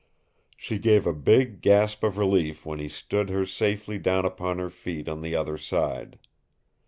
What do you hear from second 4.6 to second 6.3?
feet on the other side.